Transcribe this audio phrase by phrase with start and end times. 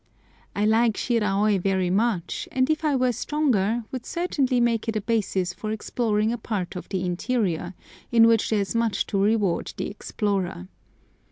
[0.55, 5.01] I like Shiraôi very much, and if I were stronger would certainly make it a
[5.01, 7.75] basis for exploring a part of the interior,
[8.11, 10.69] in which there is much to reward the explorer.